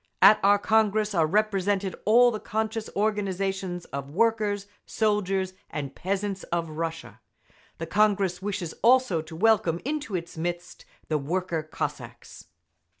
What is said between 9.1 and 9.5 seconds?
to